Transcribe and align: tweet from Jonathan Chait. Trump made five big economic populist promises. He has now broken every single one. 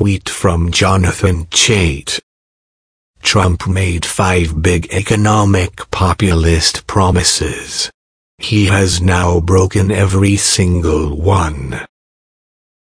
tweet 0.00 0.30
from 0.30 0.70
Jonathan 0.70 1.44
Chait. 1.50 2.18
Trump 3.22 3.68
made 3.68 4.06
five 4.06 4.62
big 4.62 4.88
economic 4.94 5.90
populist 5.90 6.86
promises. 6.86 7.90
He 8.38 8.64
has 8.64 9.02
now 9.02 9.40
broken 9.40 9.90
every 9.90 10.36
single 10.36 11.14
one. 11.20 11.84